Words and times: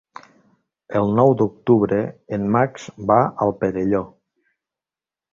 El 0.99 1.11
nou 1.17 1.33
d'octubre 1.41 1.99
en 2.37 2.47
Max 2.55 2.87
va 3.11 3.17
al 3.45 3.53
Perelló. 3.61 4.01